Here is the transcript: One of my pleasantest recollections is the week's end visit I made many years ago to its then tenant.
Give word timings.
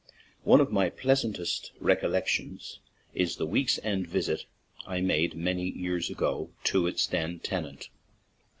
One 0.41 0.59
of 0.61 0.71
my 0.71 0.89
pleasantest 0.89 1.73
recollections 1.79 2.79
is 3.13 3.35
the 3.35 3.45
week's 3.45 3.77
end 3.83 4.07
visit 4.07 4.45
I 4.87 4.99
made 4.99 5.35
many 5.35 5.69
years 5.69 6.09
ago 6.09 6.49
to 6.63 6.87
its 6.87 7.05
then 7.05 7.37
tenant. 7.37 7.89